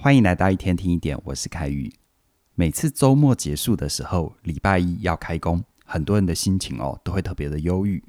[0.00, 1.92] 欢迎来到一天听一点，我是凯宇。
[2.54, 8.00] 每次周末结束的时候，礼拜一要开工，很多人的心情哦都会特别的忧郁。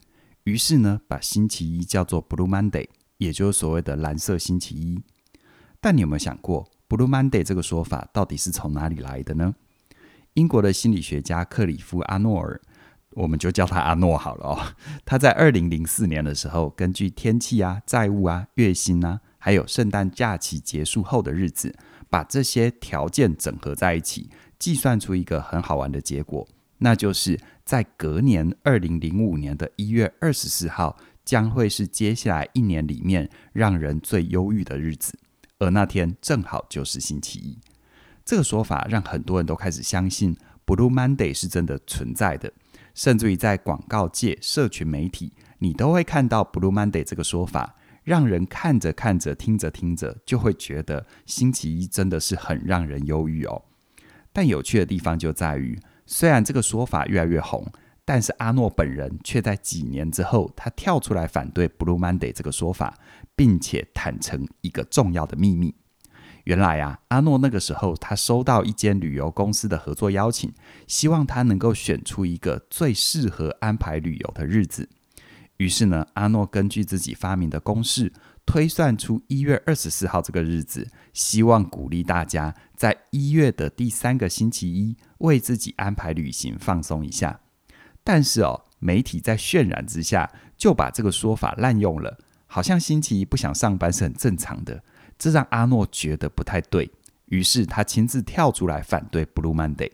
[0.43, 5.01] 于是呢，把星期一叫做 Blue Monday，也就是所谓的蓝色星期一。
[5.81, 9.55] 但你有没有想过，Blue Monday 这个说法到底是从哪里来的呢？
[10.35, 12.61] 英国的心理学家克里夫·阿诺尔，
[13.15, 14.75] 我们就叫他阿诺好了哦。
[15.03, 19.21] 他在二零零四年的时候，根据天气啊、债务啊、月薪啊。
[19.39, 21.75] 还有圣诞假期结束后的日子，
[22.09, 24.29] 把这些条件整合在一起，
[24.59, 35.17] 计算出一个很好玩的结果，那就是在隔年二零零五年的一月二十四号，将会是接下来一年里面让人最忧郁的日子，
[35.57, 37.57] 而那天正好就是星期一。
[38.25, 42.51] 这个说法让很多人都开始相信 Blue Monday 是真的存在的，
[42.93, 47.75] 甚至于在广告界、社群媒体，你都会看到 Blue Monday 这个说法。
[48.09, 53.61] 让人看着看着、听着听着，就会觉得星期一真的是很让人忧郁哦。
[54.33, 57.63] 但有趣的地方就在于，虽然这个说法越来越红，
[58.03, 62.97] 但是阿诺本人却在几年之后，他跳出来反对 Blue Monday 这个说法，
[63.35, 65.75] 并且坦诚一个重要的秘密。
[66.45, 70.51] 原来啊，阿诺那个时候他收到一间旅游公司的合作邀请，
[70.87, 74.89] 希望他能够选出一个最适合安排旅游的日子。
[75.59, 78.13] 于是呢，阿诺根据自己发明的公式
[78.45, 87.41] 推算出一月二十四号这个日子，希望鼓励大家在一月的第三个星期一为自己安排旅行，放松一下。
[88.05, 94.81] 但是哦，媒体在渲染之下就把这个说法滥用了，好像星期一不想上班是很正常的，
[95.17, 96.89] 这让阿诺觉得不太对。
[97.25, 99.91] 于是他亲自跳出来反对 Blue Monday。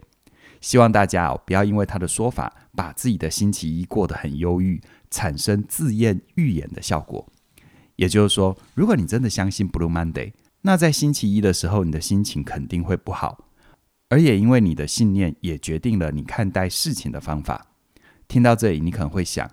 [0.61, 4.81] 希望大家哦，不要因为他的说法，把自己的星期一过得很忧郁，
[5.15, 7.25] 产生自验预言的效果。
[7.95, 13.47] 也就是说，如果你真的相信 Blue Monday，那在星期一的时候，你的心情肯定会不好。
[14.09, 17.67] 而也因为你的信念，也决定了你看待事情的方法。
[18.27, 19.49] 听到这里，你可能会想：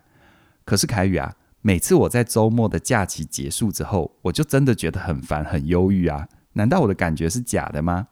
[0.64, 6.26] 可是凯宇啊，每次我在周末的假期结束之后，我就真的觉得很烦、很忧郁啊。
[6.54, 8.08] 难道我的感觉是假的吗？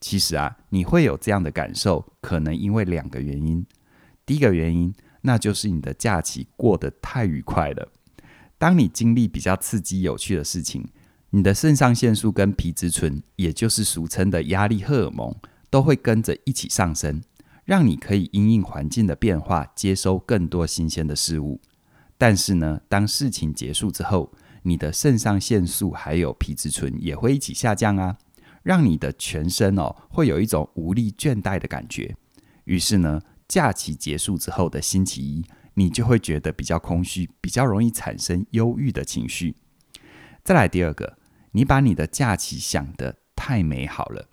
[0.00, 3.66] 其实啊，你会有这样的感受，可能因为两个原因。
[4.24, 7.88] 第一个原因，那就是你的假期过得太愉快了。
[8.58, 10.86] 当你经历比较刺激、有趣的事情，
[11.30, 15.34] 你的肾上腺素跟皮质醇，也就是俗称的压力荷尔蒙，
[15.70, 17.22] 都会跟着一起上升，
[17.64, 21.60] 让你可以因应环境的变化，接收更多新鲜的事物。
[22.18, 24.32] 但是呢，当事情结束之后，
[24.62, 28.18] 你的肾上腺素还有皮质醇也会一起下降啊。
[28.62, 32.14] 让你的全身哦，会有一种无力倦怠的感觉。
[32.62, 33.20] 于是呢，
[33.52, 39.56] 假期结束之后的星期一，你就会觉得比较空虚，比较容易产生忧郁的情绪。
[40.42, 41.18] 再来第二个，
[41.50, 44.30] 你把你的假期想得太美好了。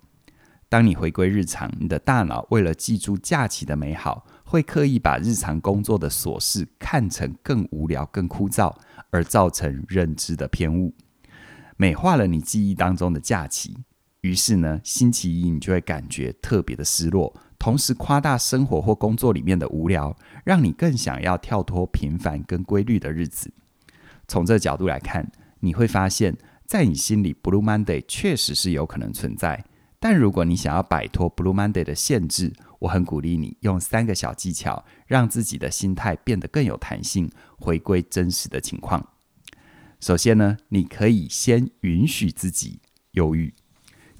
[0.70, 8.74] 当你回归日常，你的大脑为了记住假期的美好，会刻意把日常工作的琐事看成更无聊、更枯燥，
[9.10, 10.94] 而造成认知的偏误，
[11.76, 13.84] 美化了你记忆当中的假期。
[14.22, 23.52] 于是呢，星期一你就会感觉特别的失落，同时夸大生活或工作里面的无聊，让你更想要跳脱平凡跟规律的日子。
[24.28, 25.30] 从这角度来看，
[25.60, 26.36] 你会发现
[26.66, 29.64] 在你心里，Blue Monday 确实是有可能存在。
[29.98, 39.08] 但如果你想要摆脱 Blue Monday 的限制，我很鼓励你用三个小技巧，让自己的心态变得更有弹性，回归真实的情况。
[39.98, 42.80] 首先呢，你可以先允许自己
[43.12, 43.52] 忧郁。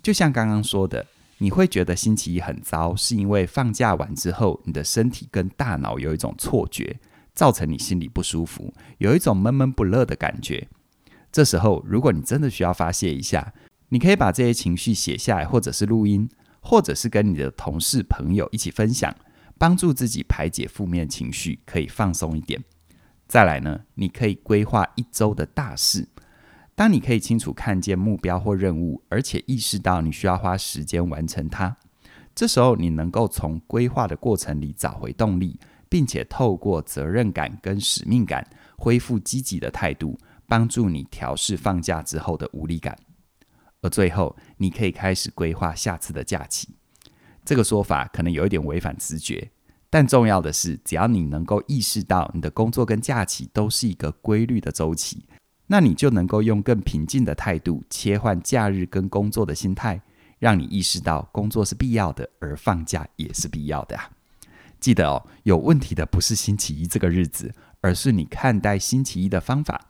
[0.03, 1.07] 就像刚刚说的，
[1.39, 6.99] 你会觉得星期一很糟，是因为放假完之后，你的身体跟大脑有一种错觉，
[7.35, 10.69] 造成你心里不舒服，有一种闷闷不乐的感觉。
[11.33, 13.53] 这时候，如果你真的需要发泄一下，
[13.91, 16.29] 你可以把这些情绪写下来，或者是录音，
[16.61, 19.15] 或者是跟你的同事朋友一起分享，
[19.59, 22.63] 帮助自己排解负面情绪，可以放松一点。
[23.29, 26.09] 再来呢，你可以规划一周的大事。
[26.81, 31.77] 当你可以清楚看见目标或任务，而且意识到你需要花时间完成它，
[32.35, 35.61] 这时候你能够从规划的过程里找回动力，
[35.91, 38.49] 并且透过责任感跟使命感
[38.79, 42.99] 恢复积极的态度，帮助你调试放假之后的无力感。
[43.83, 46.71] 而最后，你可以开始规划下次的假期。
[47.45, 49.51] 这个说法可能有一点违反直觉，
[49.91, 55.27] 但重要的是，只要你能够意识到你的工作跟假期都是一个规律的周期。
[55.73, 60.01] 那你就能够用更平静的态度切换假日跟工作的心态，
[60.41, 64.11] 让你意识到工作是必要的，而放假也是必要的啊。
[64.81, 69.81] 记得哦，有问题的不是星期一这个日子，而是你看待星期一的方法。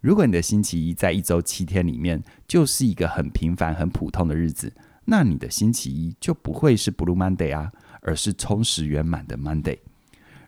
[0.00, 4.72] 如果你的星期一在一周七天里面就是一个很平凡、很普通的日子，
[5.06, 7.72] 那你的星期一就不会是 Blue Monday 啊，
[8.02, 9.78] 而是充实圆满的 Monday。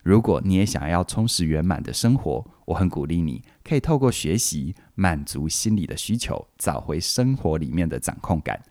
[0.06, 8.62] 如果你也想要充实圆满的生活，我很鼓励你可以透过学习满足心理的需求，找回生活里面的掌控感。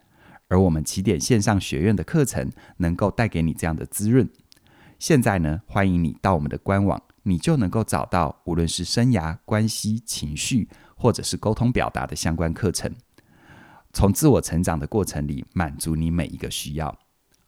[0.48, 4.30] 而我们起点线上学院的课程能够带给你这样的滋润。
[4.98, 12.90] 现在呢，欢迎你到我们的官网，你就能够找到无论是生涯、关系、情绪，或者是沟通表达的相关课程，
[13.92, 16.98] 从自我成长的过程里满足你每一个需要。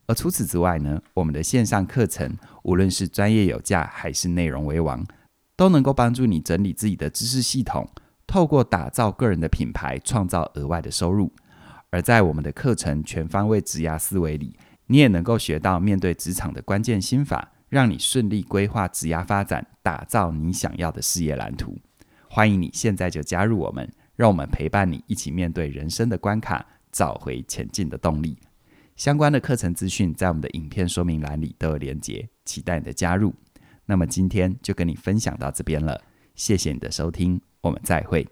[0.08, 5.06] 而除此之外呢，我们的线上课程，无论是专业有价还是内容为王，
[5.58, 7.86] 都能够帮助你整理自己的知识系统，
[8.26, 11.32] 透过打造个人的品牌，创造额外的收入。
[11.90, 21.78] 而在我们的课程全方位职涯思维里，你也能够学到面对职场的关键心法，让你顺利规划职涯发展，打造你想要的事业蓝图。
[22.30, 28.38] 欢迎你现在就加入我们，让我们陪伴你一起面对人生的关卡，找回前进的动力。
[28.98, 33.32] 相关的课程资讯在我们的影片说明栏里都有连结，期待你的加入。
[33.86, 36.02] 那么今天就跟你分享到这边了，
[36.34, 38.28] 谢谢你的收听，我们再会。